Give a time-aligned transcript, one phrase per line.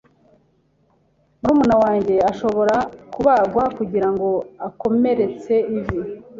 [1.41, 2.75] Murumuna wanjye ashobora
[3.13, 4.27] kubagwa kugirango
[4.67, 5.99] akomeretse ivi.